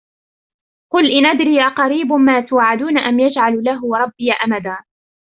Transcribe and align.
قل 0.93 1.11
إن 1.11 1.25
أدري 1.25 1.61
أقريب 1.61 2.13
ما 2.13 2.41
توعدون 2.41 2.97
أم 2.97 3.19
يجعل 3.19 3.63
له 3.63 3.97
ربي 3.97 4.31
أمدا 4.43 4.77